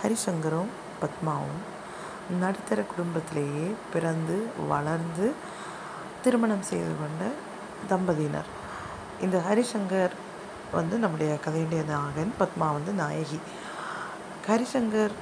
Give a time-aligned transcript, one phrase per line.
[0.00, 0.70] ஹரிசங்கரும்
[1.02, 1.60] பத்மாவும்
[2.42, 4.36] நடுத்தர குடும்பத்திலேயே பிறந்து
[4.72, 5.26] வளர்ந்து
[6.22, 7.22] திருமணம் செய்து கொண்ட
[7.90, 8.50] தம்பதியினர்.
[9.24, 10.14] இந்த ஹரிசங்கர்
[10.72, 13.40] வந்து நம்முடைய கதையுடைய நாகன் பத்மா வந்து நாயகி.
[14.46, 15.14] ஹரிசங்கர்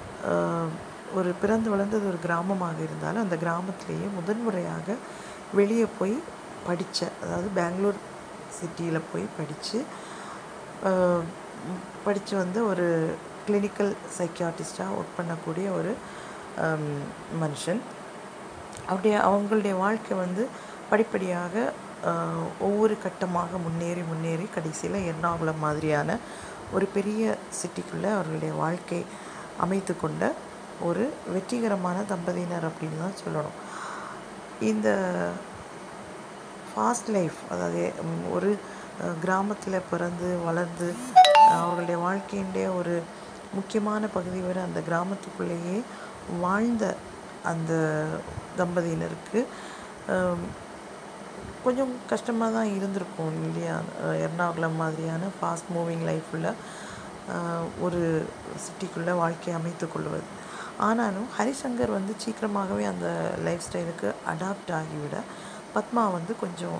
[1.18, 4.96] ஒரு பிறந்து வளர்ந்தது ஒரு கிராமமாக இருந்தாலும் அந்த கிராமத்திலேயே முதன்முறையாக
[5.58, 6.14] வெளியே போய்
[6.66, 7.98] படித்த அதாவது பெங்களூர்
[8.58, 9.78] சிட்டியில் போய் படித்து
[12.04, 12.86] படித்து வந்து ஒரு
[13.48, 15.92] கிளினிக்கல் சைக்கியாட்டிஸ்டாக ஒர்க் பண்ணக்கூடிய ஒரு
[16.64, 16.88] um,
[17.42, 17.80] மனுஷன்.
[18.88, 20.42] அவருடைய அவங்களுடைய வாழ்க்கை வந்து
[20.90, 21.54] படிப்படியாக
[22.66, 26.18] ஒவ்வொரு கட்டமாக முன்னேறி முன்னேறி கடைசியில் எர்ணாகுளம் மாதிரியான
[26.76, 27.22] ஒரு பெரிய
[27.58, 29.00] சிட்டிக்குள்ளே அவர்களுடைய வாழ்க்கை
[29.64, 30.24] அமைத்து கொண்ட
[30.88, 31.04] ஒரு
[31.34, 33.56] வெற்றிகரமான தம்பதியினர் அப்படின்னு தான் சொல்லணும்.
[34.70, 34.88] இந்த
[36.70, 37.84] ஃபாஸ்ட் லைஃப் அதாவது
[38.36, 38.50] ஒரு
[39.24, 40.88] கிராமத்தில் பிறந்து வளர்ந்து
[41.56, 42.94] அவர்களுடைய வாழ்க்கையினுடைய ஒரு
[43.56, 45.76] முக்கியமான பகுதி வரை அந்த கிராமத்துக்குள்ளேயே
[46.44, 46.84] வாழ்ந்த
[47.50, 47.72] அந்த
[48.60, 49.40] தம்பதியினருக்கு
[51.64, 53.76] கொஞ்சம் கஷ்டமாக தான் இருந்திருக்கும் இல்லையா?
[54.26, 56.50] எர்ணாகுளம் மாதிரியான ஃபாஸ்ட் மூவிங் லைஃப்பில்
[57.86, 58.02] ஒரு
[58.64, 60.26] சிட்டிக்குள்ளே வாழ்க்கையை அமைத்து கொள்வது.
[60.88, 63.08] ஆனாலும் ஹரிசங்கர் வந்து சீக்கிரமாகவே அந்த
[63.46, 65.16] லைஃப் ஸ்டைலுக்கு அடாப்ட் ஆகிவிட
[65.76, 66.78] பத்மா வந்து கொஞ்சம்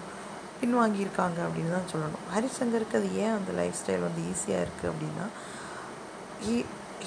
[0.61, 2.25] பின்வாங்கியிருக்காங்க அப்படின்னு தான் சொல்லணும்.
[2.35, 5.27] ஹரிசங்கருக்கு அது ஏன் அந்த லைஃப் ஸ்டைல் வந்து ஈஸியாக இருக்குது அப்படின்னா
[6.45, 6.57] ஹீ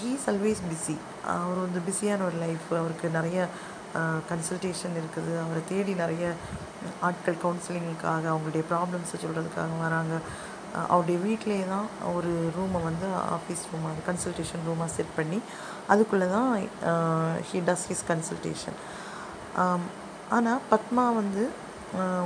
[0.02, 0.96] ஹீஸ் ஆல்வேஸ் பிஸி
[1.34, 3.40] அவர் வந்து பிஸியான ஒரு லைஃப் அவருக்கு நிறைய
[4.30, 5.32] கன்சல்டேஷன் இருக்குது.
[5.44, 6.26] அவரை தேடி நிறைய
[7.08, 10.16] ஆட்கள் கவுன்சிலிங்குக்காக அவங்களுடைய ப்ராப்ளம்ஸை சொல்கிறதுக்காக வராங்க.
[10.94, 13.08] அவருடைய வீட்டிலேயே தான் ஒரு ரூமை வந்து
[13.38, 15.40] ஆஃபீஸ் ரூம் அது கன்சல்டேஷன் ரூமாக செட் பண்ணி
[15.94, 16.52] அதுக்குள்ளே தான்
[17.50, 18.78] ஹி டஸ் ஹிஸ் கன்சல்டேஷன்
[20.38, 21.44] ஆனால் பத்மா வந்து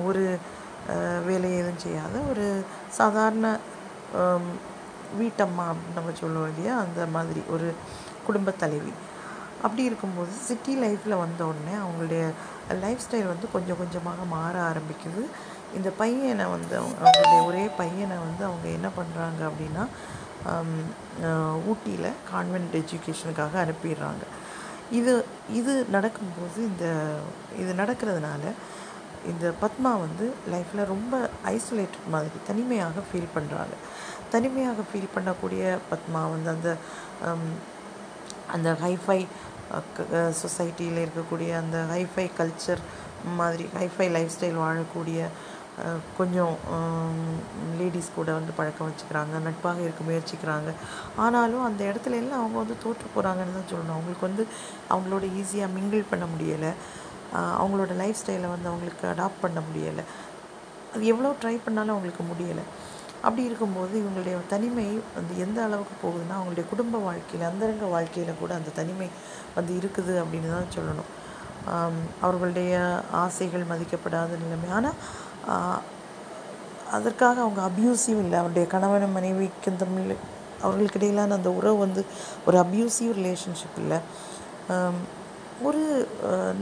[0.10, 0.24] ஒரு
[1.30, 2.46] வேலையை எதுவும் செய்யாத ஒரு
[2.98, 3.48] சாதாரண
[5.20, 6.80] வீட்டம்மா அப்படின்னு நம்ம சொல்லுவோம் இல்லையா?
[6.80, 7.74] அந்த மாதிரி ஒரு
[8.26, 8.92] குடும்பத் தலைவி.
[9.62, 12.32] அப்படி இருக்கும்போது சிட்டி லைஃப்பில் வந்த உடனே அவங்களுடைய
[12.82, 15.26] லைஃப் ஸ்டைல் வந்து கொஞ்சம் கொஞ்சமாக மாற ஆரம்பிக்குது.
[15.76, 19.88] இந்த பையனை வந்து அவங்க- அவங்களுடைய ஒரே பையனை வந்து அவங்க என்ன பண்ணுறாங்க அப்படின்னா
[21.68, 24.24] ஊட்டியில் கான்வென்ட் எஜுகேஷனுக்காக அனுப்பிடுறாங்க.
[24.92, 27.14] இது இது நடக்கும்போது இந்த
[27.60, 28.52] இது நடக்கிறதுனால
[29.28, 33.76] இந்த பத்மா வந்து லைஃப்பில் ரொம்ப ஐசோலேட்டட் மாதிரி தனிமையாக ஃபீல் பண்ணுறாங்க
[34.34, 36.70] தனிமையாக ஃபீல் பண்ணக்கூடிய பத்மா வந்து அந்த
[38.56, 39.20] அந்த ஹைஃபை
[40.42, 42.82] சொசைட்டியில் இருக்கக்கூடிய அந்த ஹைஃபை கல்ச்சர்
[43.40, 45.20] மாதிரி ஹைஃபை லைஃப் ஸ்டைல் வாழக்கூடிய
[46.18, 46.54] கொஞ்சம்
[47.80, 50.70] லேடிஸ் கூட வந்து பழக்கம் வச்சுக்கிறாங்க நட்பாக இருக்க முயற்சிக்கிறாங்க.
[51.24, 53.98] ஆனாலும் அந்த இடத்துல எல்லாம் அவங்க வந்து தோற்று போகிறாங்கன்னு தான் சொல்லணும்.
[53.98, 54.44] அவங்களுக்கு வந்து
[54.94, 56.72] அவங்களோட ஈஸியாக மிங்கிள் பண்ண முடியலை.
[57.62, 60.06] அவங்களோட லைஃப் ஸ்டைலை வந்து அவங்களுக்கு அடாப்ட் பண்ண முடியலை.
[60.94, 62.66] அது எவ்வளோ ட்ரை பண்ணாலும் அவங்களுக்கு முடியலை.
[63.28, 64.86] அப்படி இருக்கும்போது இவங்களுடைய தனிமை
[65.18, 69.08] வந்து எந்த அளவுக்கு போகுதுன்னா அவங்களுடைய குடும்ப வாழ்க்கையில் அந்தரங்க வாழ்க்கையில் கூட அந்த தனிமை
[69.58, 71.12] வந்து இருக்குது அப்படின்னு தான் சொல்லணும்.
[72.26, 72.74] அவர்களுடைய
[73.24, 74.70] ஆசைகள் மதிக்கப்படாத நிலைமை.
[74.78, 74.98] ஆனால்
[76.98, 78.38] அதற்காக அவங்க அப்யூசிவ் இல்லை.
[78.42, 80.12] அவருடைய கணவன் மனைவிக்கு தமிழ்
[80.66, 82.02] அவர்களுக்கு இடையிலான அந்த உறவு வந்து
[82.48, 84.00] ஒரு அப்யூசிவ் ரிலேஷன்ஷிப் இல்லை.
[85.68, 85.84] ஒரு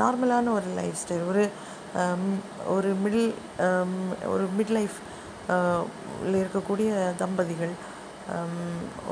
[0.02, 1.44] நார்மலான ஒரு லைஃப் ஸ்டைல் ஒரு
[2.74, 3.30] ஒரு மிடில்
[4.34, 4.98] ஒரு மிட் லைஃப்
[6.42, 6.92] இருக்கக்கூடிய
[7.24, 7.74] தம்பதிகள்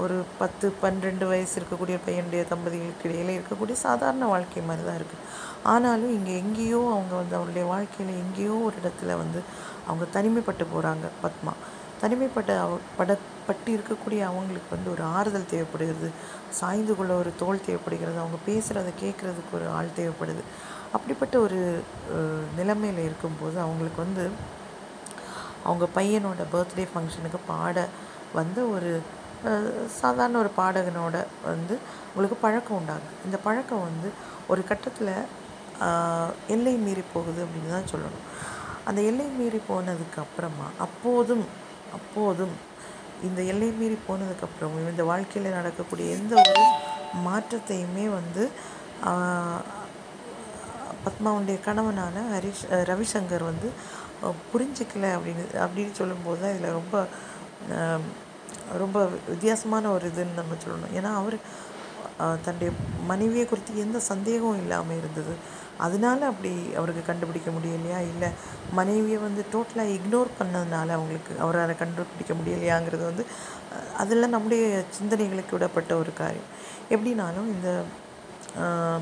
[0.02, 5.26] ஒரு பத்து பன்னிரெண்டு வயசு இருக்கக்கூடிய பையனுடைய தம்பதிகளுக்கு இடையில இருக்கக்கூடிய சாதாரண வாழ்க்கை மாதிரி தான் இருக்குது
[5.72, 9.40] ஆனாலும் இங்கே எங்கேயோ அவங்க வந்து அவருடைய வாழ்க்கையில் எங்கேயோ ஒரு இடத்துல வந்து
[9.88, 11.54] அவங்க தனிமைப்பட்டு போகிறாங்க பத்மா.
[12.02, 13.12] தனிமைப்பட்ட அவ பட
[13.48, 16.10] பட்டு இருக்கக்கூடிய அவங்களுக்கு வந்து ஒரு ஆறுதல் தேவைப்படுகிறது.
[16.60, 18.18] சாய்ந்து கொள்ள ஒரு தோல் தேவைப்படுகிறது.
[18.24, 20.44] அவங்க பேசுகிறத கேட்குறதுக்கு ஒரு ஆள் தேவைப்படுது.
[20.96, 21.60] அப்படிப்பட்ட ஒரு
[22.60, 24.24] நிலைமையில் இருக்கும்போது அவங்களுக்கு வந்து
[25.64, 27.88] அவங்க பையனோட பர்த்டே ஃபங்க்ஷனுக்கு பாட
[28.34, 29.02] வந்த ஒரு
[30.02, 31.76] சாதாரண ஒரு பாடகனோட வந்து
[32.08, 34.10] உங்களுக்கு பழக்கம் உண்டாகும் இந்த பழக்கம் வந்து
[34.48, 35.14] ஒரு கட்டத்தில்
[36.48, 38.26] எல்லை மீறி போகுது அப்படின்னு தான் சொல்லணும்.
[38.86, 41.46] அந்த எல்லை மீறி போனதுக்கு அப்புறமா அப்போதும்
[41.94, 42.56] அப்போதும்
[43.24, 46.64] இந்த எல்லை மீறி போனதுக்கப்புறம் இந்த வாழ்க்கையில் நடக்கக்கூடிய எந்த ஒரு
[47.24, 48.44] மாற்றத்தையுமே வந்து
[51.04, 53.68] பத்மாவுடைய கணவனான ஹரிஷ் ரவிசங்கர் வந்து
[54.52, 56.96] புரிஞ்சிக்கல அப்படின்னு அப்படின்னு சொல்லும்போது தான் இதில் ரொம்ப
[58.82, 58.98] ரொம்ப
[59.32, 60.94] வித்தியாசமான ஒரு இதுன்னு நம்ம சொல்லணும்.
[60.98, 61.38] ஏன்னா அவர்
[62.46, 62.72] தன்னுடைய
[63.10, 65.34] மனைவியை குறித்து எந்த சந்தேகமும் இல்லாமல் இருந்தது.
[65.86, 68.30] அதனால அப்படி அவருக்கு கண்டுபிடிக்க முடியலையா இல்லை
[68.80, 73.26] மனைவியை வந்து டோட்டலாக இக்னோர் பண்ணதுனால அவங்களுக்கு அவரால் கண்டுபிடிக்க முடியலையாங்கிறது வந்து
[74.02, 74.66] அதெல்லாம் நம்முடைய
[74.98, 76.50] சிந்தனைகளுக்கு விடப்பட்ட ஒரு காரியம்.
[76.94, 77.70] எப்படினாலும் இந்த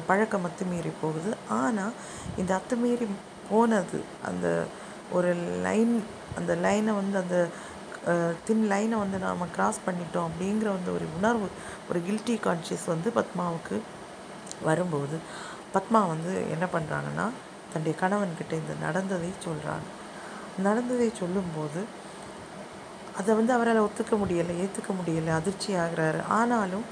[0.10, 1.32] பழக்கம் அத்துமீறி போகுது.
[1.62, 1.94] ஆனால்
[2.42, 3.08] இந்த அத்துமீறி
[3.50, 4.00] போனது
[4.30, 4.48] அந்த
[5.12, 6.04] ஒரு லைன்
[6.38, 7.50] அந்த லைனை வந்து அந்த
[8.46, 11.48] தின் லைனை வந்து நாம் கிராஸ் பண்ணிட்டோம் அப்படிங்கிற வந்து ஒரு உணர்வு
[11.90, 13.82] ஒரு கில்ட்டி கான்ஷியஸ் வந்து பத்மாவுக்கு
[14.64, 15.18] வரும்போது
[15.74, 17.26] பத்மா வந்து என்ன பண்ணுறாங்கன்னா
[17.74, 19.88] தன்னுடைய கணவன்கிட்ட இந்த நடந்ததை சொல்கிறாங்க
[20.64, 21.86] நடந்ததை சொல்லும்போது
[23.18, 26.26] அதை வந்து அவரால் ஒத்துக்க முடியலை ஏற்றுக்க முடியலை அதிர்ச்சி ஆகிறாரு.
[26.28, 26.86] ஆனாலும்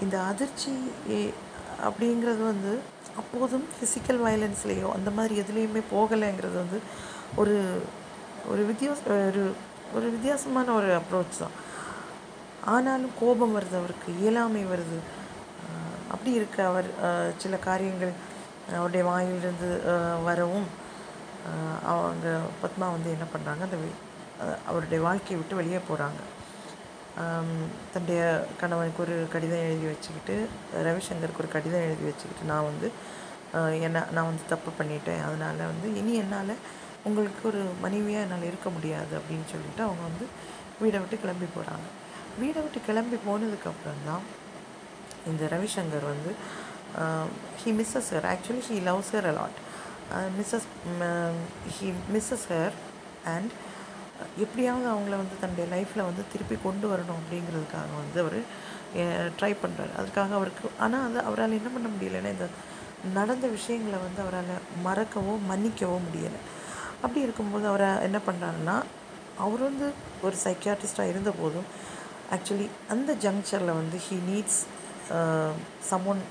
[0.00, 0.72] இந்த அதிர்ச்சி
[1.82, 2.78] அப்படிங்கிறது வந்து
[3.16, 6.80] அப்போதும் ஃபிசிக்கல் வயலன்ஸ்லேயோ அந்த மாதிரி எதுலேயுமே போகலைங்கிறது வந்து
[7.40, 7.56] ஒரு
[8.52, 9.42] ஒரு வித்தியாச ஒரு
[9.96, 11.56] ஒரு வித்தியாசமான ஒரு அப்ரோச் தான்.
[12.74, 14.98] ஆனாலும் கோபம் வருது அவருக்கு இயலாமை வருது.
[16.12, 16.88] அப்படி இருக்க அவர்
[17.42, 18.12] சில காரியங்கள்
[18.78, 19.70] அவருடைய வாயிலிருந்து
[20.28, 20.68] வரவும்
[21.92, 22.26] அவங்க
[22.62, 23.78] பத்மா வந்து என்ன பண்ணுறாங்க அந்த
[24.70, 26.20] அவருடைய வாழ்க்கையை விட்டு வெளியே போகிறாங்க
[27.92, 28.20] தன்னுடைய
[28.60, 30.36] கணவனுக்கு ஒரு கடிதம் எழுதி வச்சுக்கிட்டு
[30.86, 32.88] ரவிசங்கருக்கு ஒரு கடிதம் எழுதி வச்சுக்கிட்டு நான் வந்து
[33.86, 35.24] என்ன நான் வந்து தப்பு பண்ணிட்டேன்.
[35.26, 36.54] அதனால் வந்து இனி என்னால்
[37.04, 40.26] உங்களுக்கு ஒரு மனைவியாக என்னால் இருக்க முடியாது அப்படின்னு சொல்லிட்டு அவங்க வந்து
[40.82, 41.88] வீடை விட்டு கிளம்பி போகிறாங்க
[42.40, 44.24] வீடை விட்டு கிளம்பி போனதுக்கப்புறம் தான்
[45.30, 46.30] இந்த ரவிசங்கர் வந்து
[47.62, 49.58] he misses her actually he loves her a lot
[50.38, 50.68] misses
[51.76, 52.76] he misses her
[53.24, 53.52] and
[54.38, 58.38] எப்படியாவது அவங்கள வந்து தன்னுடைய லைஃப்பில் வந்து திருப்பி கொண்டு வரணும் அப்படிங்கிறதுக்காக வந்து அவர்
[59.38, 62.48] ட்ரை பண்ணுறாரு அதுக்காக அவருக்கு ஆனால் அது அவரால் என்ன பண்ண முடியலைன்னா இந்த
[63.14, 64.52] நடந்த விஷயங்களை வந்து அவரால்
[64.86, 66.40] மறக்கவோ மன்னிக்கவோ முடியலை.
[67.02, 68.76] அப்படி இருக்கும்போது அவரை என்ன பண்ணுறாருன்னா
[69.44, 69.86] அவர் வந்து
[70.26, 71.68] ஒரு சைக்கியாட்ரிஸ்டாக இருந்த போதும்
[72.34, 74.60] ஆக்சுவலி அந்த ஜங்ஷனில் வந்து he needs
[75.90, 76.22] someone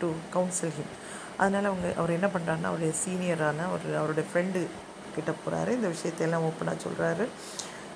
[0.00, 0.92] to counsel him
[1.40, 4.60] அதனால் அவங்க அவர் என்ன பண்ணுறாருன்னா அவருடைய சீனியரான ஒரு அவருடைய ஃப்ரெண்டு
[5.16, 7.24] கிட்ட போகிறாரு இந்த விஷயத்தையெல்லாம் ஓப்பனாக சொல்கிறாரு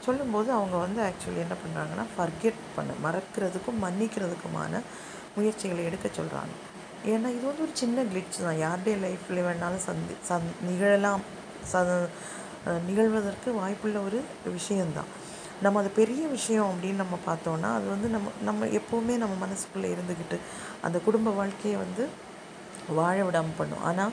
[0.06, 4.80] சொல்லும்போது அவங்க வந்து ஆக்சுவலி என்ன பண்ணுறாங்கன்னா ஃபர்கெட் பண்ண மறக்கிறதுக்கும் மன்னிக்கிறதுக்குமான
[5.36, 6.54] முயற்சிகளை எடுக்க சொல்கிறாங்க
[7.12, 8.58] ஏன்னா இது வந்து ஒரு சின்ன கிளிட்ச் தான்.
[8.64, 11.22] யாருடைய லைஃப்பில் வேணாலும் சந்தி சந் நிகழலாம்.
[11.72, 11.82] ச
[12.88, 15.10] நிகழ்வதற்கு வாய்ப்புள்ள ஒரு விஷயந்தான்
[15.60, 20.38] நம்ம அது பெரிய விஷயம் அப்படின்னு நம்ம பார்த்தோன்னா அது வந்து நம்ம நம்ம எப்போவுமே நம்ம மனசுக்குள்ளே இருந்துக்கிட்டு
[20.82, 22.04] அந்த குடும்ப வாழ்க்கையை வந்து
[22.88, 23.82] வாழ விடாமல் பண்ணும்.
[23.82, 24.12] ஆனால்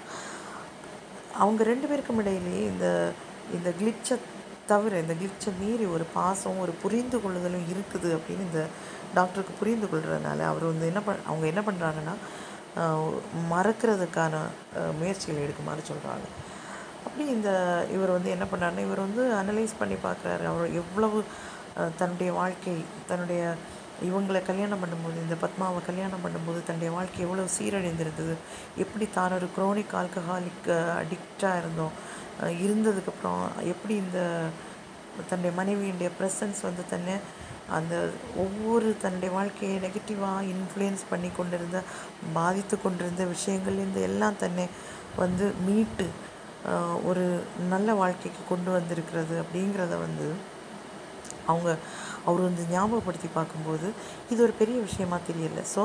[1.33, 3.13] அவங்க ரெண்டு பேருக்கும் இடையிலேயே இந்த
[3.53, 4.17] இந்த கிளிச்சை
[4.65, 8.65] தவிர இந்த கிளிச்சை மீறி ஒரு பாசம் ஒரு புரிந்து கொள்ளுதலும் இருக்குது அப்படின்னு இந்த
[9.13, 12.15] டாக்டருக்கு புரிந்து கொள்கிறதுனால அவர் வந்து என்ன பண் அவங்க என்ன பண்ணுறாங்கன்னா
[13.49, 14.35] மறக்கிறதுக்கான
[14.99, 16.27] முயற்சிகள் எடுக்குமாறு சொல்கிறாங்க
[17.05, 17.49] அப்படி இந்த
[17.91, 20.43] இவர் வந்து என்ன பண்ணாருன்னா இவர் வந்து அனலைஸ் பண்ணி பார்க்குறாரு.
[20.45, 21.19] அவர் எவ்வளவு
[21.99, 22.75] தன்னுடைய வாழ்க்கை
[23.07, 23.41] தன்னுடைய
[24.01, 28.35] இவங்களை கல்யாணம் பண்ணும்போது இந்த பத்மாவை கல்யாணம் பண்ணும்போது தன்னுடைய வாழ்க்கை எவ்வளோ சீரழிந்திருந்தது
[28.77, 30.69] எப்படி தான் ஒரு குரோனிக் ஆல்கஹாலிக்
[31.01, 31.93] அடிக்டாக இருந்தோம்?
[32.65, 34.19] இருந்ததுக்கப்புறம் எப்படி இந்த
[35.29, 37.15] தன்னுடைய மனைவியுடைய ப்ரெசன்ஸ் வந்து தன்னை
[37.69, 37.95] அந்த
[38.35, 41.79] ஒவ்வொரு தன்னுடைய வாழ்க்கையை நெகட்டிவாக இன்ஃப்ளூயன்ஸ் பண்ணி கொண்டிருந்த
[42.33, 44.65] பாதித்து கொண்டிருந்த விஷயங்கள்லேருந்து எல்லாம் தன்னை
[45.17, 46.07] வந்து மீட்டு
[47.09, 47.23] ஒரு
[47.73, 50.27] நல்ல வாழ்க்கைக்கு கொண்டு வந்திருக்கிறது அப்படிங்கிறத வந்து
[51.51, 51.69] அவங்க
[52.27, 53.87] அவர் வந்து ஞாபகப்படுத்தி பார்க்கும்போது
[54.31, 55.61] இது ஒரு பெரிய விஷயமா தெரியல.
[55.75, 55.83] ஸோ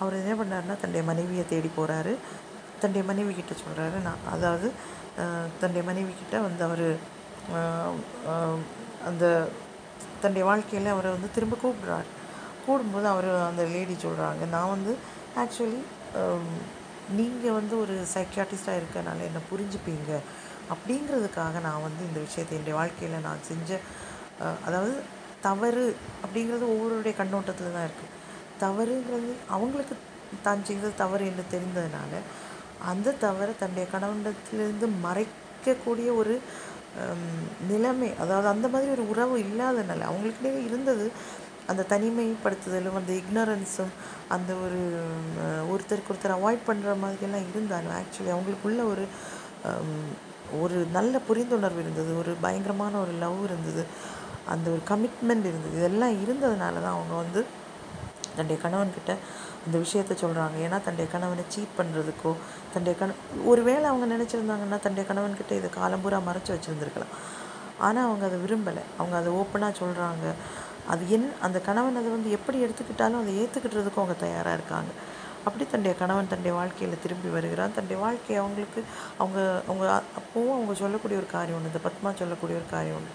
[0.00, 2.12] அவர் என்ன பண்ணாருன்னா தன்னுடைய மனைவியை தேடி போகிறாரு
[2.80, 4.68] தன்னுடைய மனைவி கிட்ட சொல்கிறாரு நான் அதாவது
[5.60, 6.86] தன்னுடைய மனைவி கிட்ட வந்து அவர்
[9.08, 9.24] அந்த
[10.22, 12.08] தன்னுடைய வாழ்க்கையில் அவரை வந்து திரும்ப கூப்பிடுறார்.
[12.64, 14.92] கூடும்போது அவர் அந்த லேடி சொல்கிறாங்க நான் வந்து
[15.42, 15.80] ஆக்சுவலி
[17.10, 20.10] நீங்கள் வந்து ஒரு சைக்கியாட்டிஸ்டாக இருக்கனால என்னை புரிஞ்சுப்பீங்க?
[20.70, 23.70] அப்படிங்கிறதுக்காக நான் வந்து இந்த விஷயத்தை என்னுடைய வாழ்க்கையில் நான் செஞ்ச
[24.64, 24.92] அதாவது
[25.40, 25.84] தவறு
[26.24, 28.12] அப்படிங்கிறது ஒவ்வொருடைய கண்ணோட்டத்தில் தான் இருக்குது
[28.60, 29.94] தவறுங்கிறது அவங்களுக்கு
[30.42, 32.12] தான் செய்தது தவறு என்று தெரிந்ததுனால
[32.82, 36.34] அந்த தவறை தன்னுடைய கணவனிடத்திலிருந்து மறைக்கக்கூடிய ஒரு
[37.68, 41.06] நிலைமை அதாவது அந்த மாதிரி ஒரு உறவு இல்லாதனால அவங்களுக்கிட்டே இருந்தது
[41.70, 43.92] அந்த தனிமைப்படுத்துதலும் அந்த இக்னரன்ஸும்
[44.34, 44.80] அந்த ஒரு
[45.72, 49.04] ஒருத்தருக்கு ஒருத்தர் அவாய்ட் பண்ணுற மாதிரியெல்லாம் இருந்தாலும் ஆக்சுவலி அவங்களுக்குள்ள ஒரு
[50.62, 53.82] ஒரு நல்ல புரிந்துணர்வு இருந்தது ஒரு பயங்கரமான ஒரு லவ் இருந்தது
[54.52, 55.74] அந்த ஒரு கமிட்மெண்ட் இருந்தது.
[55.80, 57.40] இதெல்லாம் இருந்ததுனால தான் அவங்க வந்து
[58.36, 59.12] தன்னுடைய கணவன்கிட்ட
[59.64, 62.32] அந்த விஷயத்த சொல்கிறாங்க ஏன்னா தன்னுடைய கணவனை சீட் பண்ணுறதுக்கோ
[62.72, 63.14] தன்னுடைய கண
[63.50, 67.14] ஒருவேளை அவங்க நினச்சிருந்தாங்கன்னா தன்னுடைய கணவன்கிட்ட இதை காலம்பூரா மறைச்சி வச்சுருந்துருக்கலாம்.
[67.86, 68.84] ஆனால் அவங்க அதை விரும்பலை.
[68.98, 70.26] அவங்க அதை ஓப்பனாக சொல்கிறாங்க
[70.92, 74.90] அது என் அந்த கணவன் அதை வந்து எப்படி எடுத்துக்கிட்டாலும் அதை ஏற்றுக்கிட்டுறதுக்கும் அவங்க தயாராக இருக்காங்க.
[75.44, 78.80] அப்படி தன்னுடைய கணவன் தன்னுடைய வாழ்க்கையில் திரும்பி வருகிறான் தன்னுடைய வாழ்க்கை அவங்களுக்கு
[79.18, 79.84] அவங்க அவங்க
[80.20, 83.14] அப்போவும் அவங்க சொல்லக்கூடிய ஒரு காரியம் ஒன்று இந்த பத்மா சொல்லக்கூடிய ஒரு காரியம் ஒன்று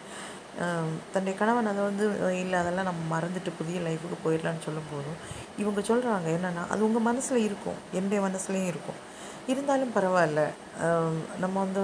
[1.13, 2.05] தன்னுடைய கணவன் அதை வந்து
[2.41, 5.17] இல்லை அதெல்லாம் நம்ம மறந்துட்டு புதிய லைஃபுக்கு போயிடலான்னு சொல்லும் போதும்
[5.57, 8.99] இவங்க சொல்கிறாங்க என்னென்னா அது உங்கள் மனசில் இருக்கும் என்னுடைய மனசுலையும் இருக்கும்.
[9.47, 10.43] இருந்தாலும் பரவாயில்ல.
[11.39, 11.81] நம்ம வந்து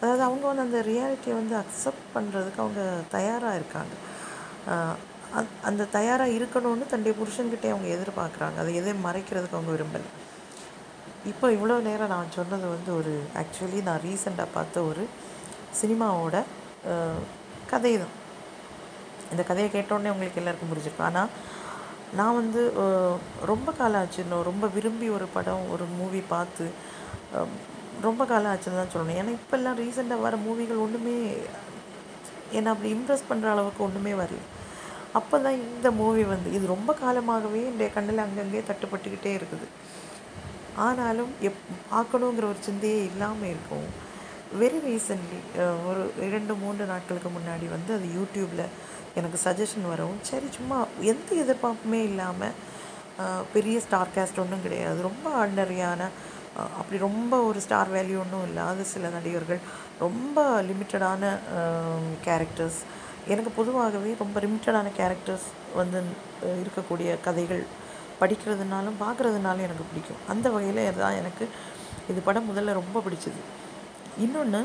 [0.00, 3.94] அதாவது அவங்க வந்து அந்த ரியாலிட்டியை வந்து அக்செப்ட் பண்ணுறதுக்கு அவங்க தயாராக இருக்காங்க.
[5.68, 8.56] அந்த தயாராக இருக்கணும்னு தன்னுடைய புருஷன்கிட்டே அவங்க எதிர்பார்க்குறாங்க.
[8.62, 10.08] அதை எதையும் மறைக்கிறதுக்கு அவங்க விரும்பலை.
[11.30, 15.04] இப்போ இவ்வளோ நேரம் நான் சொன்னது வந்து ஒரு ஆக்சுவலி நான் ரீசெண்டாக பார்த்த ஒரு
[15.80, 16.36] சினிமாவோட
[17.72, 18.14] கதை தான்
[19.32, 21.08] இந்த கதையை கேட்டோடனே உங்களுக்கு எல்லாருக்கும் புரிஞ்சிருக்கும்.
[21.10, 21.30] ஆனால்
[22.18, 22.62] நான் வந்து
[23.50, 26.66] ரொம்ப காலம் ஆச்சு இன்னும் ரொம்ப விரும்பி ஒரு படம் ஒரு மூவி பார்த்து
[28.06, 29.18] ரொம்ப காலம் ஆச்சுன்னு தான் சொல்லணும்.
[29.20, 31.16] ஏன்னா இப்போல்லாம் ரீசெண்டாக வர மூவிகள் ஒன்றுமே
[32.58, 34.40] என்னை அப்படி இம்ப்ரெஸ் பண்ணுற அளவுக்கு ஒன்றுமே வரல.
[35.18, 39.66] அப்போ தான் இந்த மூவி வந்து இது ரொம்ப காலமாகவே என்னுடைய கண்ணில் அங்கங்கே தட்டுப்பட்டுக்கிட்டே இருக்குது.
[40.86, 41.60] ஆனாலும் எப்
[41.92, 43.86] பார்க்கணுங்கிற ஒரு சிந்தையே இல்லாமல் இருக்கும்.
[44.60, 45.38] வெரி ரீசன்ட்லி
[45.90, 48.66] ஒரு இரண்டு மூன்று நாட்களுக்கு முன்னாடி வந்து அது யூடியூப்பில்
[49.18, 50.78] எனக்கு சஜஷன் வரவும் சரி சும்மா
[51.12, 52.56] எந்த எதிர்பார்ப்புமே இல்லாமல்
[53.54, 54.98] பெரிய ஸ்டார் கேஸ்ட் ஒன்றும் கிடையாது.
[55.08, 56.08] ரொம்ப ஆர்டினரியான
[56.80, 59.60] அப்படி ரொம்ப ஒரு ஸ்டார் வேல்யூ ஒன்றும் இல்லாத சில நடிகர்கள்
[60.00, 61.22] ரொம்ப லிமிட்டடான
[62.26, 62.92] கேரக்டர்ஸ் um,
[63.32, 65.46] எனக்கு பொதுவாகவே ரொம்ப லிமிட்டடான கேரக்டர்ஸ்
[65.76, 65.98] வந்து
[66.62, 67.62] இருக்கக்கூடிய கதைகள்
[68.20, 70.20] படிக்கிறதுனாலும் பார்க்குறதுனாலும் எனக்கு பிடிக்கும்.
[70.32, 71.44] அந்த வகையில் தான் எனக்கு
[72.10, 73.40] இது படம் முதல்ல ரொம்ப பிடிச்சது.
[74.24, 74.60] இன்னொன்று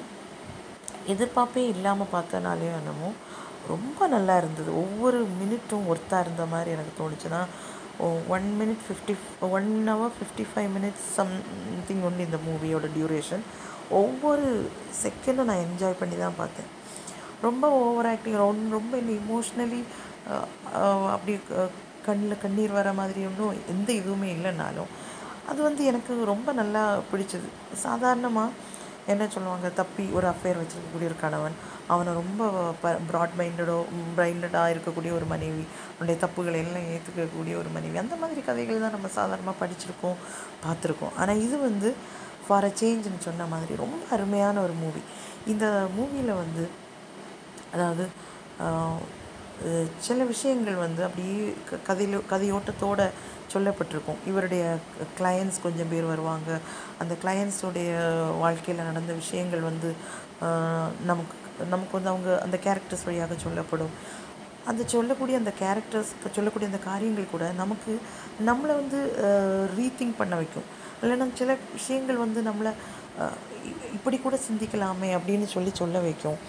[1.13, 3.09] எதிர்பார்ப்பே இல்லாமல் பார்த்தனாலே என்னமோ
[3.67, 4.69] ரொம்ப நல்லா இருந்தது.
[4.83, 7.41] ஒவ்வொரு மினிட்டும் ஒர்த்தாக இருந்த மாதிரி எனக்கு தோணுச்சுன்னா
[8.35, 9.13] one minute fifty
[9.55, 13.43] one hour fifty five minutes something ஒன்று இந்த மூவியோட டியூரேஷன்
[13.99, 14.47] ஒவ்வொரு
[15.01, 16.69] செகண்டும் நான் என்ஜாய் பண்ணி தான் பார்த்தேன்.
[17.47, 18.41] ரொம்ப ஓவர் ஆக்டிங்
[18.77, 19.81] ரொம்ப என்ன இமோஷ்னலி
[21.13, 21.33] அப்படி
[22.07, 24.91] கண்ணில் கண்ணீர் வர மாதிரி ஒன்றும் எந்த இதுவுமே இல்லைனாலும்
[25.51, 27.47] அது வந்து எனக்கு ரொம்ப நல்லா பிடிச்சது.
[27.85, 28.67] சாதாரணமாக
[29.11, 31.55] என்ன சொல்லுவாங்க தப்பி ஒரு அஃபேர் வச்சுருக்கக்கூடிய ஒரு கணவன்
[31.93, 32.49] அவனை ரொம்ப
[32.81, 33.77] ப ப்ராட் மைண்டடோ
[34.17, 39.11] பிரைண்டடாக இருக்கக்கூடிய ஒரு மனைவி அவனுடைய தப்புகளை எல்லாம் ஏற்றுக்கக்கூடிய ஒரு மனைவி அந்த மாதிரி கதைகள் தான் நம்ம
[39.19, 40.19] சாதாரணமாக படிச்சிருக்கோம்
[40.65, 41.15] பார்த்துருக்கோம்.
[41.21, 41.91] ஆனால் இது வந்து
[42.49, 45.01] ஃபார் அ சேஞ்சுன்னு சொன்ன மாதிரி ரொம்ப அருமையான ஒரு மூவி
[45.47, 45.65] இந்த
[45.97, 46.63] மூவியில் வந்து
[47.73, 48.05] அதாவது
[49.99, 53.09] சில விஷயங்கள் வந்து அப்படியே க- கதையில கதையோட்டத்தோட
[53.53, 54.19] சொல்லப்பட்டிருக்கும்.
[54.27, 54.75] இவருடைய
[55.19, 56.57] கிளையன்ஸ் கொஞ்சம் பேர் வருவாங்க.
[56.99, 57.89] அந்த கிளையன்ஸோடைய
[58.39, 59.93] வாழ்க்கையில் நடந்த விஷயங்கள் வந்து
[61.05, 61.35] நமக்கு
[61.69, 63.93] நமக்கு வந்து அவங்க அந்த கேரக்டர்ஸ் வழியாக சொல்லப்படும்.
[64.65, 67.91] அந்த சொல்லக்கூடிய அந்த கேரக்டர்ஸ் சொல்லக்கூடிய அந்த காரியங்கள் கூட நமக்கு
[68.39, 68.99] நம்மளை வந்து
[69.77, 70.67] ரீதிங்க் பண்ண வைக்கும்.
[71.01, 72.71] இல்லைன்னா சில விஷயங்கள் வந்து நம்மளை
[73.97, 76.39] இப்படி கூட சிந்திக்கலாமே அப்படின்னு சொல்லி சொல்ல வைக்கும்.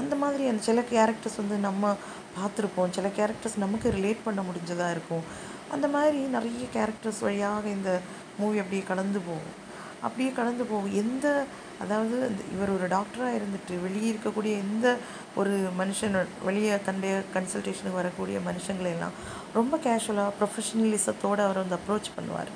[0.00, 1.92] அந்த மாதிரி அந்த சில கேரக்டர்ஸ் வந்து நம்ம
[2.38, 2.92] பார்த்துருப்போம்.
[2.96, 5.24] சில கேரக்டர்ஸ் நமக்கு ரிலேட் பண்ண முடிஞ்சதாக இருக்கும்.
[5.74, 7.90] அந்த மாதிரி நிறைய கேரக்டர்ஸ் வழியாக இந்த
[8.40, 9.56] மூவி அப்படியே கடந்து போகும்.
[10.06, 10.92] அப்படியே கடந்து போகும்.
[11.02, 11.26] எந்த
[11.82, 14.86] அதாவது இந்த இவர் ஒரு டாக்டராக இருந்துட்டு வெளியே இருக்கக்கூடிய எந்த
[15.40, 16.16] ஒரு மனுஷன்
[16.48, 19.16] வெளியே தன்னுடைய கன்சல்டேஷனுக்கு வரக்கூடிய மனுஷங்களையெல்லாம்
[19.58, 22.50] ரொம்ப கேஷுவலாக ப்ரொஃபஷனலிசத்தோடு அவர் வந்து அப்ரோச் பண்ணுவார்.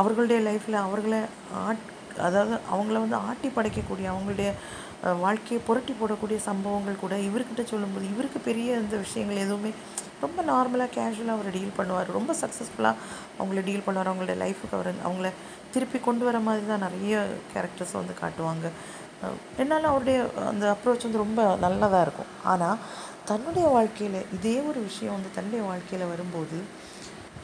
[0.00, 1.20] அவர்களுடைய லைஃப்பில் அவர்களை
[1.66, 1.86] ஆட்
[2.26, 4.50] அதாவது அவங்கள வந்து ஆட்டி படைக்கக்கூடிய அவங்களுடைய
[5.24, 9.70] வாழ்க்கையை புரட்டி போடக்கூடிய சம்பவங்கள் கூட இவர்கிட்ட சொல்லும்போது இவருக்கு பெரிய இந்த விஷயங்கள் எதுவுமே
[10.24, 12.08] ரொம்ப நார்மலாக கேஷுவலாக அவர் டீல் பண்ணுவார்.
[12.16, 12.96] ரொம்ப சக்ஸஸ்ஃபுல்லாக
[13.38, 14.10] அவங்கள டீல் பண்ணுவார்.
[14.10, 15.30] அவங்களுடைய லைஃபுக்கு அவர் அவங்கள
[15.74, 17.14] திருப்பி கொண்டு வர மாதிரி தான் நிறைய
[17.52, 18.66] கேரக்டர்ஸ் வந்து காட்டுவாங்க.
[19.22, 20.18] என்னால் என்னாலும் அவருடைய
[20.50, 22.32] அந்த அப்ரோச் வந்து ரொம்ப நல்லதாக இருக்கும்.
[22.52, 22.78] ஆனால்
[23.30, 26.58] தன்னுடைய வாழ்க்கையில் இதே ஒரு விஷயம் வந்து தன்னுடைய வாழ்க்கையில் வரும்போது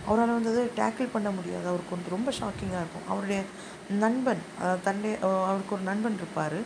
[0.07, 1.67] அவரால் வந்து அதை டேக்கிள் பண்ண முடியாது.
[1.71, 3.07] அவருக்கு வந்து ரொம்ப ஷாக்கிங்காக இருக்கும்.
[3.13, 3.41] அவருடைய
[4.03, 4.43] நண்பன்
[4.87, 5.15] தன்னுடைய
[5.51, 6.59] அவருக்கு ஒரு நண்பன் இருப்பார்.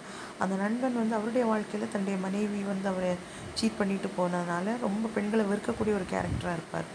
[0.43, 3.13] அந்த நண்பன் வந்து அவருடைய வாழ்க்கையில் தன்னுடைய மனைவி வந்து அவரை
[3.59, 6.89] சீட் பண்ணிட்டு போனதுனால ரொம்ப பெண்களை வெறுக்கக்கூடிய ஒரு கேரக்டராக இருப்பார்.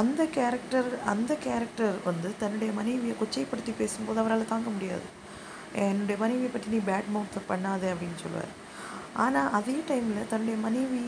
[0.00, 5.06] அந்த கேரக்டர் அந்த கேரக்டர் வந்து தன்னுடைய மனைவியை கொச்சைப்படுத்தி பேசும்போது அவரால் தாங்க முடியாது.
[5.86, 8.52] என்னுடைய மனைவியை பற்றி நீ பேட் மவுத் பண்ணாத அப்படின்னு சொல்லுவார்.
[9.24, 11.00] ஆனால் அதே டைமில் தன்னுடைய மனைவி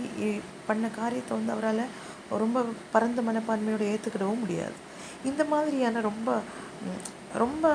[0.68, 1.84] பண்ண காரியத்தை வந்து அவரால்
[2.44, 4.76] ரொம்ப பரந்த மனப்பான்மையோடு ஏற்றுக்கிடவும் முடியாது.
[5.30, 6.30] இந்த மாதிரியான ரொம்ப
[7.42, 7.66] ரொம்ப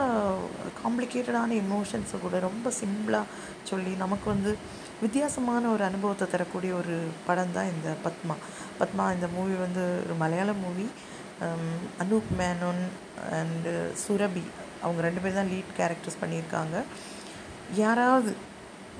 [0.81, 3.31] காம்ப்ளிகேட்டடான எமோஷன்ஸை கூட ரொம்ப சிம்பிளாக
[3.69, 4.51] சொல்லி நமக்கு வந்து
[5.03, 6.95] வித்தியாசமான ஒரு அனுபவத்தை தரக்கூடிய ஒரு
[7.27, 8.35] படம் தான் இந்த பத்மா.
[8.79, 10.87] பத்மா இந்த மூவி வந்து ஒரு மலையாள மூவி
[12.03, 12.83] அனூப் மேனன்
[13.39, 14.45] அண்டு சுரபி
[14.83, 16.75] அவங்க ரெண்டு பேர் தான் லீட் கேரக்டர்ஸ் பண்ணியிருக்காங்க.
[17.83, 18.33] யாராவது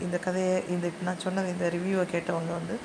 [0.05, 2.77] இந்த கதையை இந்த இப்போ நான் சொன்னது இந்த ரிவ்யூவை கேட்டவங்க வந்து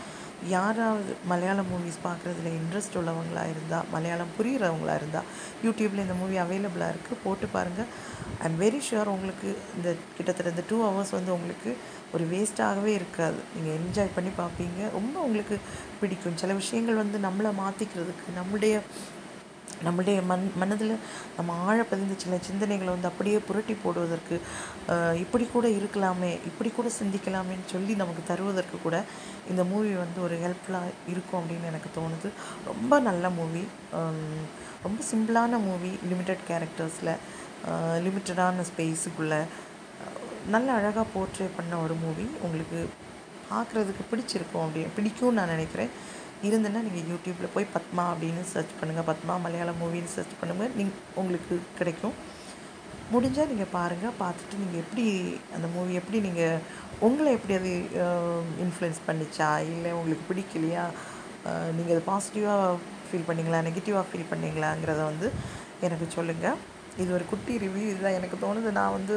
[0.49, 5.29] யாராவது மலையாள மூவிஸ் பார்க்குறதுல இன்ட்ரெஸ்ட் உள்ளவங்களாக இருந்தால் மலையாளம் புரிகிறவங்களா இருந்தால்
[5.65, 7.87] யூடியூப்பில் இந்த மூவி அவைலபிளாக இருக்குது போட்டு பாருங்கள்
[8.39, 11.77] ஐ எம் வெரி ஷுர் உங்களுக்கு இந்த கிட்டத்தட்ட இந்த டூ ஹவர்ஸ் வந்து உங்களுக்கு
[12.13, 13.39] ஒரு வேஸ்ட்டாகவே இருக்காது.
[13.57, 14.81] நீங்கள் என்ஜாய் பண்ணி பார்ப்பீங்க.
[14.93, 15.59] ரொம்ப உங்களுக்கு
[16.01, 16.37] பிடிக்கும்.
[16.37, 18.81] சில விஷயங்கள் வந்து நம்மளை மாற்றிக்கிறதுக்கு நம்முடைய
[19.85, 20.95] நம்முடைய மன் மனதில்
[21.37, 24.37] நம்ம ஆழ பதிந்த சில சிந்தனைகளை வந்து அப்படியே புரட்டி போடுவதற்கு
[25.23, 28.99] இப்படி கூட இருக்கலாமே இப்படி கூட சிந்திக்கலாமேன்னு சொல்லி நமக்கு தருவதற்கு கூட
[29.51, 32.29] இந்த மூவி வந்து ஒரு ஹெல்ப்ஃபுல்லாக இருக்கும் அப்படின்னு எனக்கு தோணுது.
[32.71, 33.65] ரொம்ப நல்ல மூவி.
[34.87, 37.17] ரொம்ப சிம்பிளான மூவி லிமிட்டட் கேரக்டர்ஸில்
[38.05, 39.41] லிமிட்டடான ஸ்பேஸுக்குள்ளே
[40.55, 42.27] நல்ல அழகாக போர்ட்ரே பண்ண ஒரு மூவி.
[42.45, 42.81] உங்களுக்கு
[43.51, 45.91] பார்க்குறதுக்கு பிடிச்சிருக்கும் அப்படின்னு பிடிக்கும்னு நான் நினைக்கிறேன்.
[46.49, 51.55] இருந்துன்னா நீங்கள் யூடியூப்பில் போய் பத்மா அப்படின்னு சர்ச் பண்ணுங்கள் பத்மா மலையாளம் மூவின்னு சர்ச் பண்ணுங்கள் நீங் உங்களுக்கு
[51.79, 52.15] கிடைக்கும்.
[53.15, 55.05] முடிஞ்சால் நீங்கள் பாருங்கள் பார்த்துட்டு நீங்கள் எப்படி
[55.57, 56.61] அந்த மூவி எப்படி நீங்கள்
[57.07, 57.73] உங்களை எப்படி அது
[58.65, 59.49] இன்ஃப்ளூயன்ஸ் பண்ணிச்சா?
[59.73, 60.85] இல்லை உங்களுக்கு பிடிக்கலையா?
[61.77, 62.79] நீங்கள் அது பாசிட்டிவாக
[63.09, 63.61] ஃபீல் பண்ணீங்களா?
[63.69, 65.29] நெகட்டிவாக ஃபீல் பண்ணீங்களாங்கிறத வந்து
[65.89, 66.59] எனக்கு சொல்லுங்கள்
[67.03, 68.71] இது ஒரு குட்டி ரிவ்யூ இதுதான் எனக்கு தோணுது.
[68.79, 69.17] நான் வந்து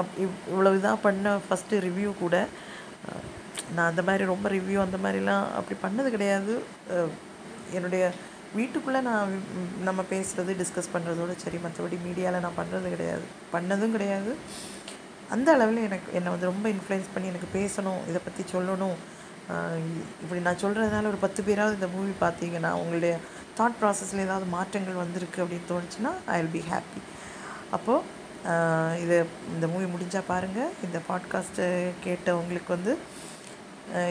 [0.00, 2.36] அப் இவ் இவ்வளோ இதாக பண்ண ஃபஸ்ட்டு ரிவ்யூ கூட.
[3.76, 6.54] நான் அந்த மாதிரி ரொம்ப ரிவ்யூ அந்த மாதிரிலாம் அப்படி பண்ணது கிடையாது.
[7.76, 8.04] என்னுடைய
[8.56, 9.32] வீட்டுக்குள்ளே நான்
[9.88, 13.24] நம்ம பேசுகிறது டிஸ்கஸ் பண்ணுறதோட சரி மற்றபடி மீடியாவில் நான் பண்ணுறது கிடையாது.
[13.54, 14.32] பண்ணதும் கிடையாது.
[15.34, 18.96] அந்த அளவில் எனக்கு என்னை வந்து ரொம்ப இன்ஃப்ளூயன்ஸ் பண்ணி எனக்கு பேசணும் இதை பற்றி சொல்லணும்.
[20.22, 23.14] இப்படி நான் சொல்கிறதுனால ஒரு பத்து பேராவது இந்த மூவி பார்த்தீங்கன்னா உங்களுடைய
[23.58, 27.00] தாட் ப்ராசஸில் ஏதாவது மாற்றங்கள் வந்திருக்கு அப்படின்னு தோணுச்சுன்னா ஐ வில் பி ஹாப்பி
[27.76, 28.18] அப்போது
[29.04, 29.16] இதை
[29.54, 31.66] இந்த மூவி முடிஞ்சால் பாருங்கள் இந்த பாட்காஸ்ட்டை
[32.04, 32.92] கேட்ட உங்களுக்கு வந்து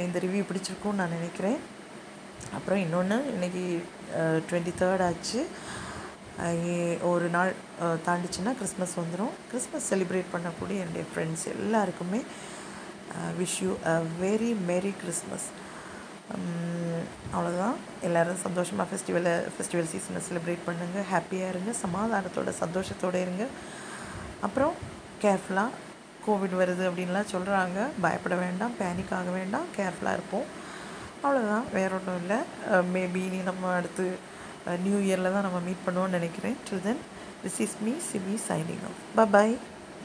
[0.06, 1.60] இந்த ரிவ்யூ பிடிச்சிருக்கும்னு நான் நினைக்கிறேன்.
[2.58, 3.64] அப்புறம் இன்னொன்று இன்றைக்கி
[4.48, 5.42] டுவெண்ட்டி தேர்ட் ஆச்சு.
[7.12, 7.50] ஒரு நாள்
[8.08, 12.22] தாண்டிச்சுன்னா கிறிஸ்மஸ் வந்துடும் கிறிஸ்மஸ் செலிப்ரேட் பண்ணக்கூடிய என்னுடைய ஃப்ரெண்ட்ஸ் எல்லாருக்குமே
[13.40, 15.48] wish you a very merry Christmas
[17.36, 21.72] அவ்வளோதான் எல்லோரும் சந்தோஷமாக ஃபெஸ்டிவலை ஃபெஸ்டிவல் சீசனை செலிப்ரேட் பண்ணுங்கள் ஹாப்பியாக இருங்க.
[21.84, 23.46] சமாதானத்தோட சந்தோஷத்தோடு இருங்க.
[24.48, 24.74] அப்புறம்
[25.24, 25.70] கேர்ஃபுல்லாக
[26.26, 30.48] கோவிட் வருது அப்படின்லாம் சொல்கிறாங்க பயப்பட வேண்டாம் பேனிக் ஆக வேண்டாம் கேர்ஃபுல்லாக இருப்போம்.
[31.24, 32.40] அவ்வளோதான் வேற ஒன்றும் இல்லை.
[32.96, 34.06] மேபி இனி நம்ம அடுத்து
[34.86, 36.56] நியூ இயரில் தான் நம்ம மீட் பண்ணுவோம்னு நினைக்கிறேன்.
[36.68, 37.02] Till then
[37.44, 39.58] this is me Simi signing off bye